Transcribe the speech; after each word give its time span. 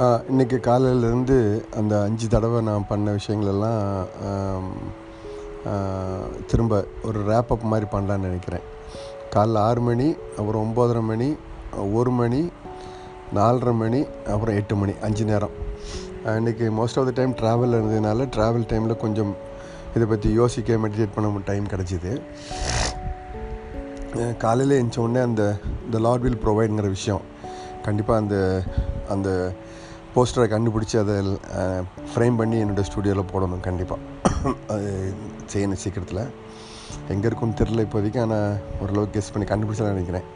இன்றைக்கி 0.00 0.58
காலையிலேருந்து 0.66 1.36
அந்த 1.78 1.94
அஞ்சு 2.02 2.26
தடவை 2.34 2.60
நான் 2.68 2.86
பண்ண 2.90 3.16
விஷயங்களெல்லாம் 3.16 4.62
திரும்ப 6.50 6.78
ஒரு 7.08 7.18
ரேப்பப் 7.30 7.66
மாதிரி 7.72 7.86
பண்ணலான்னு 7.92 8.28
நினைக்கிறேன். 8.28 8.64
காலைல 9.34 9.58
ஆறு 9.66 9.82
மணி 9.88 10.08
அப்புறம் 10.38 10.62
ஒம்போதரை 10.64 11.02
மணி 11.10 11.28
ஒரு 11.98 12.10
மணி 12.20 12.42
நாலரை 13.34 13.74
மணி 13.82 14.00
அப்புறம் 14.34 14.58
எட்டு 14.60 14.76
மணி 14.82 14.94
அஞ்சு 15.08 15.24
நேரம். 15.30 15.54
இன்றைக்கி 16.24 16.66
மோஸ்ட் 16.80 16.98
ஆஃப் 17.00 17.08
த 17.10 17.14
டைம் 17.20 17.38
ட்ராவலில் 17.42 17.78
இருந்ததுனால 17.80 18.28
ட்ராவல் 18.36 18.68
டைமில் 18.72 19.02
கொஞ்சம் 19.04 19.32
இதை 19.94 20.06
பற்றி 20.08 20.30
யோசிக்க 20.40 20.82
மெடிடேட் 20.84 21.16
பண்ண 21.16 21.40
டைம் 21.52 21.72
கிடச்சிது. 21.72 22.12
காலையில் 24.44 24.76
எழுந்த 24.76 25.00
உடனே 25.00 25.22
அந்த 25.30 25.42
த 25.90 25.98
லார்ட் 26.06 26.24
வில் 26.26 26.44
ப்ரொவைடுங்கிற 26.44 26.88
விஷயம். 26.98 27.26
கண்டிப்பாக 27.82 28.22
அந்த 28.22 28.36
அந்த 29.08 29.28
போஸ்டரை 30.14 30.46
கண்டுபிடிச்சி 30.52 30.96
அதை 31.02 31.14
ஃப்ரேம் 32.12 32.38
பண்ணி 32.40 32.56
என்னோடய 32.62 32.86
ஸ்டூடியோவில் 32.88 33.30
போடணும் 33.32 33.66
கண்டிப்பாக 33.66 34.54
அது 34.74 34.88
செய்யணும் 35.52 35.82
சீக்கிரத்தில். 35.82 36.22
எங்கே 37.12 37.26
இருக்குன்னு 37.28 37.58
தெரில 37.60 37.84
இப்போதைக்கு 37.86 38.20
ஆனால் 38.24 38.56
ஓரளவுக்கு 38.82 39.14
கெஸ் 39.16 39.32
பண்ணி 39.34 39.46
கண்டுபிடிச்சலாம் 39.50 39.94
நினைக்கிறேன். 39.96 40.26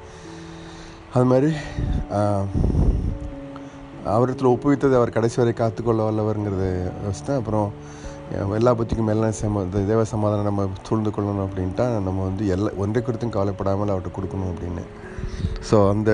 அது 1.14 1.26
மாதிரி 1.32 1.50
அவரிடத்தில் 4.14 4.52
ஒப்புவித்ததை 4.52 4.96
அவர் 5.00 5.16
கடைசி 5.16 5.36
வரை 5.40 5.52
காத்துக்கொள்ள 5.60 6.00
வல்லவருங்கிறது 6.06 6.70
யோசித்தேன் 7.04 7.38
அப்புறம் 7.40 7.68
எல்லா 8.58 8.70
பற்றிக்கும் 8.78 9.12
எல்லாம் 9.14 9.36
சம 9.38 9.62
இந்த 9.66 9.78
தேவ 9.90 10.00
சமாதானம் 10.14 10.48
நம்ம 10.50 10.66
சூழ்ந்து 10.86 11.10
கொள்ளணும் 11.16 11.44
அப்படின்ட்டா 11.46 11.86
நம்ம 12.06 12.18
வந்து 12.28 12.44
எல்லா 12.54 12.70
ஒன்றை 12.84 13.00
குறித்தும் 13.06 13.36
கவலைப்படாமல் 13.36 13.92
அவர்கிட்ட 13.94 14.16
கொடுக்கணும் 14.16 14.50
அப்படின்னு. 14.52 14.84
ஸோ 15.68 15.76
அந்த 15.92 16.10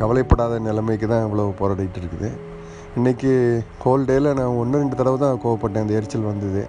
கவலைப்படாத 0.00 0.58
நிலைமைக்கு 0.68 1.06
தான் 1.12 1.26
இவ்வளோ 1.26 1.52
போராடிட்டு 1.60 2.00
இருக்குது. 2.02 2.30
இன்றைக்கி 2.96 3.32
ஹோல் 3.84 4.04
டேயில் 4.04 4.34
நான் 4.34 4.58
ஒன்று 4.60 4.78
ரெண்டு 4.78 4.96
தடவை 4.96 5.18
தான் 5.18 5.40
கோவப்பட்டேன். 5.44 5.82
அந்த 5.82 5.94
எரிச்சல் 5.94 6.20
வந்தது. 6.20 6.62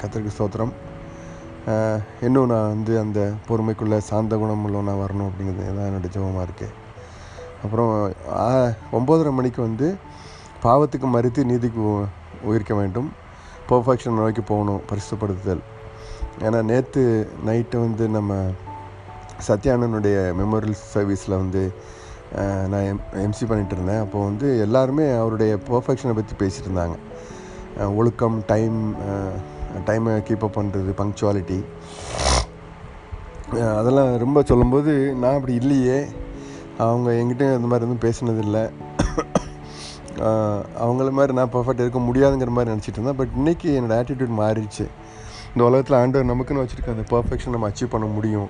கத்திரிக்கு 0.00 0.30
ஸ்தோத்திரம். 0.38 0.72
இன்னும் 2.22 2.46
நான் 2.46 2.68
வந்து 2.68 2.98
அந்த 2.98 3.32
பொறுமைக்குள்ளே 3.48 3.98
சாந்த 3.98 4.36
குணம் 4.36 4.64
உள்ளவனாக 4.64 5.02
வரணும் 5.02 5.28
அப்படிங்கிறது 5.28 5.76
தான் 5.76 5.88
என்னோடய 5.88 6.14
ஜெபமாக 6.14 6.46
இருக்குது 6.46 6.74
அப்புறம் 7.64 7.92
ஒம்போதரை 8.92 9.32
மணிக்கு 9.32 9.62
வந்து 9.62 9.88
பாவத்துக்கு 10.62 11.06
மறுத்து 11.06 11.44
நீதிக்கு 11.44 11.80
உ- 11.92 12.06
உயிர்க்க 12.42 12.74
வேண்டும். 12.74 13.08
பர்ஃபெக்ஷன் 13.68 14.14
நோக்கி 14.14 14.40
போகணும் 14.40 14.80
பரிசுப்படுத்துதல் 14.90 15.62
ஏன்னா 16.40 16.62
நேற்று 16.62 17.02
நைட்டு 17.46 17.76
வந்து 17.76 18.08
நம்ம 18.08 18.32
சத்யானனுடைய 19.48 20.16
மெமோரியல் 20.40 20.82
சர்வீஸில் 20.94 21.40
வந்து 21.42 21.62
நான் 22.70 22.86
எம் 22.90 23.02
எம்சி 23.24 23.44
பண்ணிகிட்டு 23.48 23.76
இருந்தேன் 23.76 24.02
அப்போ 24.04 24.18
வந்து 24.28 24.48
எல்லாருமே 24.66 25.04
அவருடைய 25.20 25.52
பர்ஃபெக்ஷனை 25.68 26.14
பற்றி 26.18 26.34
பேசிகிட்டு 26.42 26.68
இருந்தாங்க 26.70 26.96
ஒழுக்கம் 27.98 28.36
டைம் 28.52 28.78
டைமை 29.88 30.12
கீப்பப் 30.28 30.56
பண்ணுறது 30.58 30.92
பங்க்சுவாலிட்டி 31.00 31.58
அதெல்லாம் 33.78 34.10
ரொம்ப 34.22 34.38
சொல்லும்போது 34.50 34.92
நான் 35.22 35.36
அப்படி 35.38 35.54
இல்லையே. 35.62 35.98
அவங்க 36.84 37.08
எங்கிட்டையும் 37.20 37.56
இந்த 37.58 37.68
மாதிரி 37.72 37.86
எதுவும் 37.86 38.04
பேசினதில்லை. 38.06 38.64
அவங்கள 40.84 41.10
மாதிரி 41.18 41.32
நான் 41.38 41.52
பர்ஃபெக்ட் 41.54 41.82
இருக்க 41.84 42.00
முடியாதுங்கிற 42.08 42.52
மாதிரி 42.56 42.72
நினச்சிட்டு 42.72 42.98
இருந்தேன். 42.98 43.18
பட் 43.20 43.34
இன்றைக்கி 43.40 43.68
என்னோடய 43.78 43.98
ஆட்டிடியூட் 44.00 44.34
மாறிடுச்சு. 44.42 44.86
இந்த 45.52 45.62
உலகத்தில் 45.68 45.98
ஆண்டவர் 46.00 46.30
நமக்குன்னு 46.32 46.64
வச்சுருக்க 46.64 46.96
அந்த 46.96 47.06
பர்ஃபெக்ஷன் 47.14 47.54
நம்ம 47.56 47.68
அச்சீவ் 47.70 47.94
பண்ண 47.94 48.08
முடியும். 48.16 48.48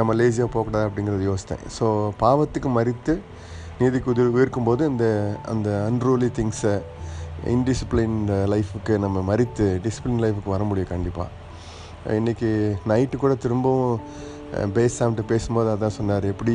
நம்ம 0.00 0.14
லேசியாக 0.20 0.50
போகக்கூடாது 0.54 0.86
அப்படிங்கிறத 0.88 1.24
யோசித்தேன். 1.30 1.64
ஸோ 1.78 1.86
பாவத்துக்கு 2.22 2.70
மறித்து 2.78 3.14
நீதிக்கு 3.80 4.10
உதிர் 4.12 4.36
உயர்க்கும்போது 4.36 4.82
இந்த 4.92 5.06
அந்த 5.52 5.68
அன்ரூலி 5.88 6.28
திங்ஸை 6.38 6.76
இன்டிசிப்ளின் 7.54 8.16
லைஃபுக்கு 8.52 8.94
நம்ம 9.04 9.18
மறித்து 9.30 9.66
டிசிப்ளின் 9.84 10.22
லைஃபுக்கு 10.24 10.54
வர 10.54 10.62
முடியும் 10.70 10.92
கண்டிப்பாக 10.94 12.16
இன்றைக்கி 12.20 12.50
நைட்டு 12.90 13.16
கூட 13.22 13.34
திரும்பவும் 13.44 14.00
பேஸ் 14.76 14.98
சாம்ட்டு 14.98 15.24
பேசும்போது 15.32 15.68
அதான் 15.74 15.96
சொன்னார். 15.98 16.26
எப்படி 16.32 16.54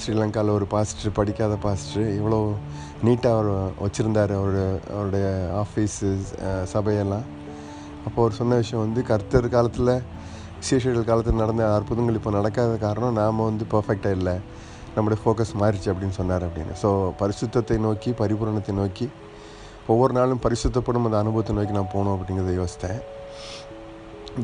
ஸ்ரீலங்காவில் 0.00 0.56
ஒரு 0.58 0.66
பாஸ்டர் 0.74 1.16
படிக்காத 1.18 1.54
பாஸ்டர் 1.64 2.06
இவ்வளோ 2.18 2.40
நீட்டாக 3.06 3.36
அவர் 3.36 3.50
வச்சுருந்தார் 3.84 4.32
அவரோட 4.38 4.60
அவருடைய 4.94 5.26
ஆஃபீஸு 5.62 6.08
சபையெல்லாம். 6.74 7.26
அப்போ 8.06 8.18
அவர் 8.24 8.38
சொன்ன 8.40 8.58
விஷயம் 8.62 8.84
வந்து 8.86 9.02
கர்த்தர் 9.10 9.54
காலத்தில் 9.56 9.92
சீஷர்கள் 10.66 11.08
காலத்தில் 11.10 11.40
நடந்த 11.42 11.64
அற்புதங்கள் 11.76 12.18
இப்போ 12.18 12.30
நடக்காத 12.38 12.72
காரணம் 12.86 13.16
நாம் 13.20 13.46
வந்து 13.50 13.64
பர்ஃபெக்டாக 13.74 14.18
இல்லை. 14.18 14.34
நம்முடைய 14.94 15.18
ஃபோக்கஸ் 15.22 15.52
மாறிச்சு 15.62 15.88
அப்படின்னு 15.92 16.16
சொன்னார் 16.20 16.44
அப்படின்னு. 16.48 16.74
ஸோ 16.82 16.88
பரிசுத்தத்தை 17.20 17.76
நோக்கி 17.86 18.10
பரிபூரணத்தை 18.20 18.74
நோக்கி 18.80 19.06
ஒவ்வொரு 19.92 20.12
நாளும் 20.18 20.40
பரிசுத்தப்படும் 20.46 21.06
அந்த 21.08 21.18
அனுபவத்தை 21.22 21.52
நோக்கி 21.58 21.74
நான் 21.78 21.92
போகணும் 21.94 22.14
அப்படிங்கிறத 22.16 22.54
யோசித்தேன். 22.60 22.98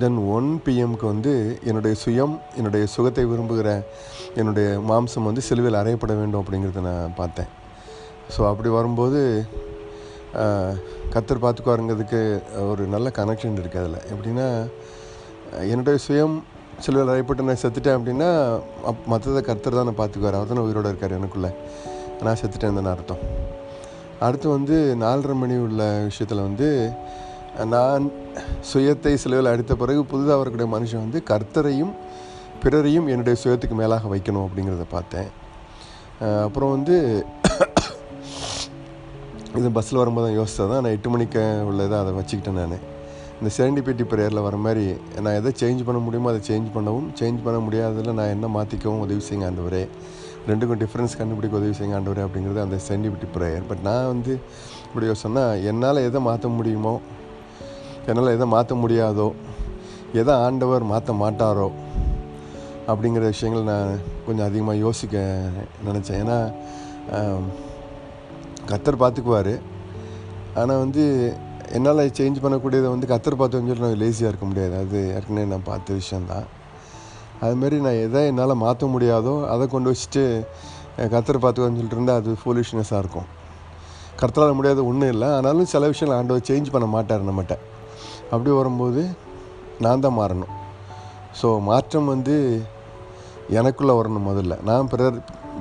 தென் 0.02 0.18
ஒன் 0.36 0.48
பிஎம்க்கு 0.66 1.06
வந்து 1.12 1.32
என்னுடைய 1.68 1.94
சுயம் 2.04 2.34
என்னுடைய 2.58 2.84
சுகத்தை 2.94 3.24
விரும்புகிற 3.32 3.68
என்னுடைய 4.40 4.68
மாம்சம் 4.90 5.28
வந்து 5.28 5.42
சிலுவையில் 5.48 5.80
அறையப்பட 5.82 6.12
வேண்டும் 6.20 6.42
அப்படிங்கிறத 6.42 6.82
நான் 6.88 7.18
பார்த்தேன். 7.20 7.50
ஸோ 8.34 8.40
அப்படி 8.52 8.70
வரும்போது 8.78 9.20
கத்தர் 11.14 11.42
பார்த்துக்குவாருங்கிறதுக்கு 11.44 12.20
ஒரு 12.70 12.84
நல்ல 12.94 13.08
கனெக்ஷன் 13.18 13.60
இருக்குது 13.62 13.82
அதில். 13.82 14.00
எப்படின்னா 14.12 14.48
என்னுடைய 15.72 15.96
சுயம் 16.06 16.36
சிலுவையில் 16.84 17.12
அறையப்பட்டு 17.12 17.46
நான் 17.48 17.60
செத்துட்டேன் 17.62 17.96
அப்படின்னா 17.98 18.28
அப் 18.90 19.04
மற்றதை 19.12 19.40
கர்த்தர் 19.48 19.76
தான் 19.78 19.88
நான் 19.88 20.00
பார்த்துக்குவார். 20.00 20.38
அவர் 20.38 20.50
தான் 20.52 20.64
உயிரோடு 20.66 20.90
இருக்கார் 20.92 21.16
எனக்குள்ளே. 21.18 21.50
நான் 22.24 22.38
செத்துட்டேன் 22.40 22.78
தானே 22.78 22.90
அர்த்தம். 22.94 23.22
அடுத்து 24.26 24.46
வந்து 24.56 24.76
நாலரை 25.02 25.34
மணி 25.42 25.56
உள்ள 25.66 25.82
விஷயத்தில் 26.08 26.46
வந்து 26.48 26.68
நான் 27.74 28.04
சுயத்தை 28.70 29.12
சிலுவையில் 29.22 29.50
அடித்த 29.52 29.74
பிறகு 29.82 30.00
புதுதாக 30.12 30.38
வரக்கூடிய 30.40 30.68
மனுஷன் 30.74 31.04
வந்து 31.04 31.20
கர்த்தரையும் 31.30 31.92
பிறரையும் 32.62 33.08
என்னுடைய 33.12 33.36
சுயத்துக்கு 33.42 33.76
மேலாக 33.80 34.10
வைக்கணும் 34.14 34.46
அப்படிங்கிறத 34.46 34.86
பார்த்தேன். 34.96 35.30
அப்புறம் 36.46 36.72
வந்து 36.76 36.96
இது 39.58 39.68
பஸ்ஸில் 39.76 40.00
வரும்போது 40.02 40.26
தான் 40.26 40.38
யோசித்தா 40.38 40.64
தான் 40.72 40.82
நான் 40.84 40.96
எட்டு 40.96 41.08
மணிக்கு 41.14 41.42
உள்ளதை 41.70 41.96
அதை 42.02 42.12
வச்சுக்கிட்டேன் 42.18 42.60
நான். 42.62 42.78
இந்த 43.38 43.50
செரண்டிபிட்டி 43.56 44.04
ப்ரேயரில் 44.10 44.44
வர 44.46 44.56
மாதிரி 44.64 44.84
நான் 45.24 45.36
எதை 45.38 45.50
சேஞ்ச் 45.62 45.80
பண்ண 45.86 45.98
முடியுமோ 46.04 46.28
அதை 46.32 46.40
சேஞ்ச் 46.48 46.68
பண்ணவும் 46.74 47.08
சேஞ்ச் 47.20 47.40
பண்ண 47.46 47.58
முடியாததில் 47.66 48.16
நான் 48.18 48.32
என்ன 48.34 48.46
மாற்றிக்கவும் 48.56 49.02
உதவி 49.06 49.22
செய்யுங்க 49.28 49.48
ஆண்டவரே. 49.50 49.82
ரெண்டுக்கும் 50.48 50.80
டிஃப்ரென்ஸ் 50.82 51.16
கண்டுபிடிக்க 51.20 51.60
உதவி 51.60 51.74
செய்யுங்க 51.78 51.96
ஆண்டவரே 51.98 52.22
அப்படிங்கிறது 52.26 52.60
அந்த 52.64 52.76
செரண்டிபிட்டி 52.86 53.28
ப்ரேயர் 53.36 53.64
பட் 53.70 53.82
நான் 53.88 54.08
வந்து 54.12 54.32
இப்படி 54.86 55.14
சொன்னால் 55.24 55.62
என்னால் 55.70 56.04
எதை 56.08 56.20
மாற்ற 56.28 56.48
முடியுமோ 56.58 56.94
என்னால் 58.08 58.34
எதை 58.36 58.46
மாற்ற 58.54 58.74
முடியாதோ 58.82 59.28
எதை 60.20 60.34
ஆண்டவர் 60.46 60.84
மாற்ற 60.92 61.12
மாட்டாரோ 61.22 61.68
அப்படிங்கிற 62.90 63.24
விஷயங்கள் 63.32 63.70
நான் 63.72 63.90
கொஞ்சம் 64.26 64.46
அதிகமாக 64.48 64.82
யோசிக்க 64.86 65.22
நினச்சேன். 65.88 66.20
ஏன்னா 66.22 66.38
கத்தர் 68.70 69.02
பார்த்துக்குவார் 69.02 69.54
ஆனால் 70.60 70.82
வந்து 70.84 71.04
என்னால் 71.76 72.02
சேஞ்ச் 72.18 72.42
பண்ணக்கூடியதை 72.42 72.88
வந்து 72.94 73.06
கத்தர் 73.12 73.36
பார்த்து 73.38 73.60
சொல்லி 73.60 73.84
நான் 73.84 74.02
லேசியாக 74.02 74.30
இருக்க 74.30 74.46
முடியாது. 74.50 74.74
அது 74.82 74.98
ஏற்கனவே 75.16 75.46
நான் 75.52 75.64
பார்த்த 75.70 75.94
விஷயந்தான் 76.00 76.46
அதுமாரி 77.44 77.78
நான் 77.86 77.98
எதை 78.06 78.20
என்னால் 78.30 78.54
மாற்ற 78.64 78.86
முடியாதோ 78.94 79.32
அதை 79.52 79.64
கொண்டு 79.72 79.88
வச்சுட்டு 79.92 80.22
கத்தர் 81.14 81.40
பார்த்துக்கோன்னு 81.44 81.78
சொல்லிட்டு 81.78 81.98
இருந்தால் 81.98 82.20
அது 82.20 82.32
ஃபூலிஷ்னஸாக 82.42 83.00
இருக்கும். 83.02 83.28
கர்த்தரால் 84.20 84.56
முடியாத 84.58 84.80
ஒன்றும் 84.90 85.12
இல்லை. 85.14 85.28
ஆனாலும் 85.36 85.70
சில 85.72 85.88
விஷயங்கள் 85.92 86.18
ஆண்டவர் 86.18 86.46
சேஞ்ச் 86.50 86.72
பண்ண 86.74 86.86
மாட்டார் 86.94 87.28
நம்மகிட்ட. 87.30 87.56
அப்படி 88.32 88.50
வரும்போது 88.60 89.02
நான் 89.84 90.04
தான் 90.04 90.18
மாறணும். 90.20 90.52
ஸோ 91.40 91.48
மாற்றம் 91.70 92.10
வந்து 92.14 92.36
எனக்குள்ளே 93.60 93.94
வரணும் 94.00 94.28
முதல்ல. 94.30 94.54
நான் 94.68 94.90
பிற 94.92 95.10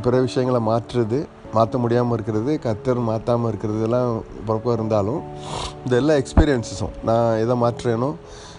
பிற 0.03 0.19
விஷயங்களை 0.27 0.59
மாற்றுறது 0.71 1.19
மாற்ற 1.53 1.77
முடியாமல் 1.77 2.15
இருக்கிறது 2.15 2.59
கத்தர் 2.59 2.99
மாற்றாமல் 3.09 3.49
இருக்கிறது 3.49 3.81
எல்லாம் 3.83 4.09
பக்கம் 4.45 4.73
இருந்தாலும் 4.73 5.21
இந்த 5.83 5.95
எல்லா 5.95 6.13
எக்ஸ்பீரியன்ஸஸும் 6.13 6.93
நான் 7.03 7.37
எதை 7.37 7.55
மாற்றுறேனோ 7.63 8.09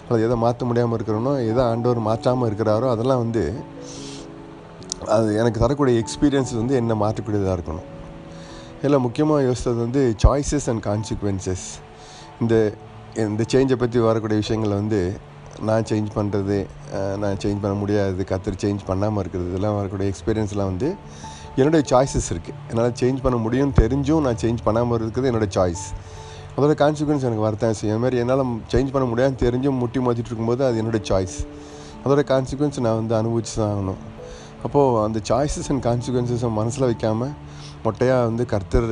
அல்லது 0.07 0.23
எதை 0.23 0.37
மாற்ற 0.37 0.65
முடியாமல் 0.65 0.97
இருக்கிறேனோ 0.97 1.33
எதை 1.51 1.63
ஆண்டவர் 1.63 1.99
மாற்றாமல் 1.99 2.47
இருக்கிறாரோ 2.49 2.89
அதெல்லாம் 2.89 3.21
வந்து 3.23 3.43
அது 5.07 5.35
எனக்கு 5.35 5.59
தரக்கூடிய 5.59 5.99
எக்ஸ்பீரியன்ஸ் 5.99 6.53
வந்து 6.53 6.75
என்ன 6.75 6.93
மாற்றக்கூடியதாக 6.95 7.55
இருக்கணும். 7.57 7.87
இதில் 8.79 8.99
முக்கியமாக 8.99 9.41
யோசித்தது 9.41 9.79
வந்து 9.79 10.15
சாய்ஸஸ் 10.23 10.69
அண்ட் 10.69 10.83
கான்சிக்வன்சஸ் 10.85 11.65
இந்த 12.41 12.55
இந்த 13.15 13.43
சேஞ்சை 13.53 13.75
பற்றி 13.75 13.99
வரக்கூடிய 13.99 14.37
விஷயங்களை 14.37 14.75
வந்து 14.75 14.99
நான் 15.61 15.83
சேஞ்ச் 15.83 16.09
பண்ணுறது 16.15 16.57
நான் 17.17 17.37
சேஞ்ச் 17.43 17.61
பண்ண 17.61 17.75
முடியாது 17.75 18.23
கத்தர் 18.23 18.61
சேஞ்ச் 18.63 18.81
பண்ணாமல் 18.87 19.21
இருக்கிறது 19.21 19.49
இதெல்லாம் 19.49 19.75
வரக்கூடிய 19.75 20.09
எக்ஸ்பீரியன்ஸ்லாம் 20.13 20.71
வந்து 20.71 20.89
என்னுடைய 21.59 21.81
சாய்ஸஸ் 21.91 22.29
இருக்குது 22.33 22.57
என்னால் 22.69 22.95
சேஞ்ச் 23.01 23.19
பண்ண 23.25 23.37
முடியும் 23.43 23.73
தெரிஞ்சும் 23.81 24.23
நான் 24.25 24.39
சேஞ்ச் 24.43 24.61
பண்ணாமல் 24.65 24.97
இருக்கிறது 24.99 25.29
என்னோடய 25.31 25.51
சாய்ஸ் 25.57 25.85
அதோட 26.55 26.73
கான்சிக்வன்ஸ் 26.81 27.25
எனக்கு 27.27 27.45
வரத்தான் 27.45 27.77
செய்யும் 27.79 28.03
மாதிரி 28.05 28.17
என்னால் 28.23 28.43
சேஞ்ச் 28.73 28.91
பண்ண 28.95 29.05
முடியாதுன்னு 29.11 29.39
தெரிஞ்சும் 29.45 29.77
முட்டி 29.83 29.99
மோதிட்டு 30.05 30.29
இருக்கும்போது 30.31 30.61
அது 30.67 30.79
என்னோடய 30.81 31.03
சாய்ஸ் 31.09 31.37
அதோட 32.03 32.23
கான்சிக்வன்ஸ் 32.31 32.79
நான் 32.85 32.99
வந்து 33.01 33.15
அனுபவிச்சு 33.19 33.53
தான் 33.59 33.71
ஆகணும். 33.73 34.01
அப்போது 34.65 34.99
அந்த 35.05 35.19
சாய்ஸஸ் 35.29 35.69
அண்ட் 35.71 35.83
கான்சிக்வன்சஸை 35.87 36.49
மனசில் 36.59 36.85
வைக்காமல் 36.89 37.33
மொட்டையாக 37.85 38.27
வந்து 38.29 38.43
கர்த்தர் 38.53 38.89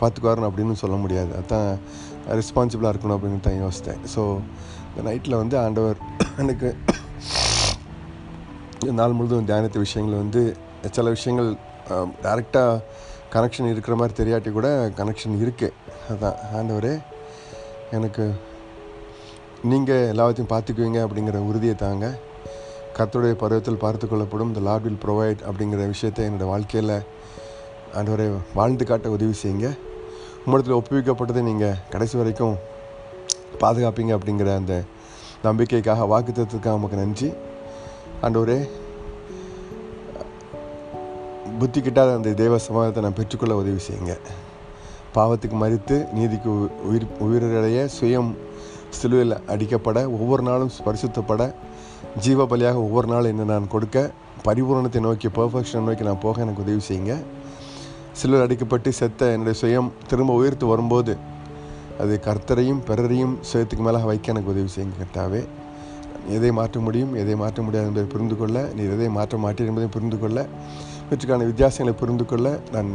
பார்த்துக்குவாருன்னு 0.00 0.48
அப்படின்னு 0.48 0.74
சொல்ல 0.82 0.96
முடியாது. 1.04 1.30
அதான் 1.40 1.68
ரெஸ்பான்சிபிளாக 2.40 2.92
இருக்கணும் 2.94 3.16
அப்படின்னு 3.18 3.40
தான் 3.46 3.60
யோசித்தேன். 3.64 4.02
ஸோ 4.14 4.22
இந்த 4.90 5.02
நைட்டில் 5.08 5.40
வந்து 5.42 5.56
ஆண்டவர் 5.64 5.98
எனக்கு 6.42 6.68
நாள் 9.00 9.16
முழுதும் 9.18 9.48
தியானித்த 9.50 9.78
விஷயங்கள் 9.86 10.22
வந்து 10.24 10.42
சில 10.96 11.08
விஷயங்கள் 11.16 11.48
டேரெக்டாக 12.24 12.82
கனெக்ஷன் 13.34 13.70
இருக்கிற 13.72 13.94
மாதிரி 14.00 14.14
தெரியாட்டி 14.20 14.50
கூட 14.52 14.68
கனெக்ஷன் 14.98 15.36
இருக்குது 15.42 15.74
அதுதான் 16.08 16.38
ஆண்டவரே 16.58 16.94
எனக்கு 17.96 18.24
நீங்கள் 19.70 20.08
எல்லாத்தையும் 20.12 20.52
பார்த்துக்குவீங்க 20.52 20.98
அப்படிங்கிற 21.06 21.38
உறுதியை 21.50 21.74
தாங்க. 21.84 22.06
கத்துடைய 22.96 23.34
பருவத்தில் 23.42 23.80
பார்த்து 23.82 24.06
கொள்ளப்படும் 24.06 24.50
இந்த 24.50 24.60
லார்ட் 24.66 24.86
வில் 24.86 25.02
ப்ரொவைட் 25.04 25.40
அப்படிங்கிற 25.48 25.86
விஷயத்தை 25.94 26.22
என்னோடய 26.28 26.52
வாழ்க்கையில் 26.52 26.94
ஆண்டவரை 27.98 28.26
வாழ்ந்து 28.58 28.84
காட்ட 28.84 29.10
உதவி 29.16 29.34
செய்யுங்க. 29.42 29.68
உம்மிடத்தில் 30.44 30.78
ஒப்புவிக்கப்பட்டதை 30.78 31.42
நீங்கள் 31.50 31.78
கடைசி 31.92 32.16
வரைக்கும் 32.20 32.56
பாதுகாப்பீங்க 33.62 34.12
அப்படிங்கிற 34.16 34.50
அந்த 34.60 34.74
நம்பிக்கைக்காக 35.46 36.06
வாக்குத்தத்துக்காக 36.12 36.76
நமக்கு 36.78 37.02
நன்றி. 37.02 37.30
ஆண்டவரே 38.26 38.58
புத்தி 41.60 41.80
கிட்டாத 41.80 42.10
அந்த 42.16 42.32
தெய்வ 42.40 42.56
சமாதத்தை 42.64 43.00
நான் 43.04 43.16
பெற்றுக்கொள்ள 43.18 43.54
உதவி 43.60 43.80
செய்யுங்க. 43.86 44.14
பாவத்துக்கு 45.14 45.56
மறித்து 45.62 45.96
நீதிக்கு 46.16 46.50
உயிர் 46.88 47.06
உயிரிழைய 47.26 47.78
சுயம் 47.96 48.30
சிலுவையில் 48.98 49.36
அடிக்கப்பட 49.52 49.98
ஒவ்வொரு 50.16 50.42
நாளும் 50.48 50.72
பரிசுத்தப்பட 50.86 51.42
ஜீவ 52.24 52.46
பலியாக 52.50 52.78
ஒவ்வொரு 52.86 53.08
நாளும் 53.12 53.30
என்ன 53.32 53.46
நான் 53.52 53.72
கொடுக்க 53.74 53.98
பரிபூரணத்தை 54.46 55.00
நோக்கி 55.06 55.28
பர்ஃபெக்ஷனை 55.38 55.82
நோக்கி 55.88 56.04
நான் 56.08 56.22
போக 56.26 56.42
எனக்கு 56.44 56.64
உதவி 56.66 56.82
செய்யுங்க. 56.88 57.14
சிலுவையில் 58.18 58.46
அடிக்கப்பட்டு 58.46 58.90
செத்த 59.00 59.30
என்னுடைய 59.34 59.56
சுயம் 59.62 59.90
திரும்ப 60.10 60.36
உயிர்த்து 60.40 60.66
வரும்போது 60.72 61.14
அது 62.02 62.16
கர்த்தரையும் 62.26 62.82
பிறரையும் 62.88 63.34
சுயத்துக்கு 63.50 63.84
மேலாக 63.86 64.06
வைக்க 64.10 64.34
எனக்கு 64.34 64.52
உதவி 64.54 64.70
செய்யுங்க 64.74 64.98
கர்த்தாவே. 65.02 65.42
எதை 66.36 66.50
மாற்ற 66.58 66.80
முடியும் 66.86 67.12
எதை 67.22 67.34
மாற்ற 67.42 67.58
முடியாது 67.66 67.88
என்பதை 67.88 68.08
புரிந்து 68.14 68.36
கொள்ள 68.40 68.56
நீ 68.76 68.82
எதை 68.96 69.08
மாற்ற 69.18 69.36
மாட்டேன் 69.44 69.68
என்பதை 69.70 69.88
புரிந்து 69.94 70.18
கொள்ள 70.22 70.38
இவற்றுக்கான 71.10 71.46
வித்தியாசங்களை 71.50 71.92
புரிந்து 71.92 72.24
கொள்ள 72.24 72.60
நான் 72.72 72.90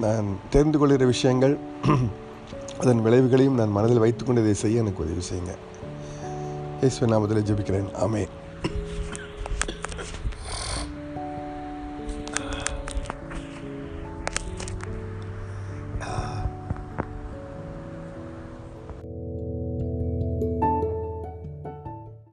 நான் 0.00 0.28
தெரிந்து 0.50 0.78
கொள்கிற 0.78 1.06
விஷயங்கள் 1.06 1.56
அதன் 2.80 3.02
விளைவுகளையும் 3.02 3.54
நான் 3.54 3.68
மனதில் 3.68 3.98
வைத்துக்கொண்டு 3.98 4.40
இதை 4.40 4.54
செய்ய 4.54 4.84
எனக்கு 4.84 5.04
உதவி 5.04 5.24
செய்யுங்க. 5.30 5.54
இயேசுவின் 6.80 7.14
நாமத்தில் 7.14 7.48
ஜெபிக்கிறேன். 7.48 7.94
ஆமென். 7.94 8.40